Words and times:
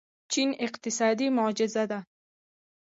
چین 0.31 0.49
اقتصادي 0.65 1.27
معجزه 1.37 1.83
ده. 1.91 1.99